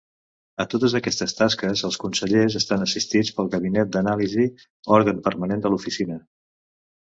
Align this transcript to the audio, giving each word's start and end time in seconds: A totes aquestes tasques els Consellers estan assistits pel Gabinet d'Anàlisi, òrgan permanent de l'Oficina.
A 0.63 0.65
totes 0.69 0.95
aquestes 0.99 1.37
tasques 1.39 1.83
els 1.89 1.97
Consellers 2.05 2.57
estan 2.61 2.87
assistits 2.87 3.33
pel 3.37 3.53
Gabinet 3.57 3.93
d'Anàlisi, 3.97 4.49
òrgan 4.99 5.23
permanent 5.31 5.65
de 5.67 5.75
l'Oficina. 5.75 6.21